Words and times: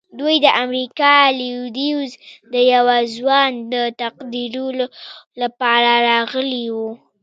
دوی 0.19 0.35
د 0.45 0.47
امريکا 0.63 1.15
د 1.31 1.35
لويديځ 1.39 2.09
د 2.53 2.55
يوه 2.73 2.97
ځوان 3.15 3.51
د 3.73 3.75
تقديرولو 4.01 4.85
لپاره 5.41 5.91
راغلي 6.09 6.65
وو. 6.75 6.91